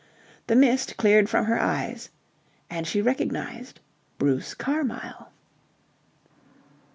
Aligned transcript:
The 0.47 0.55
mist 0.55 0.97
cleared 0.97 1.29
from 1.29 1.45
her 1.45 1.59
eyes 1.61 2.09
and 2.71 2.87
she 2.87 3.03
recognized 3.03 3.81
Bruce 4.17 4.55
Carmyle. 4.55 5.27